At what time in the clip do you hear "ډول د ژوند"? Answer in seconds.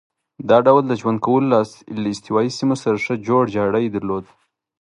0.67-1.19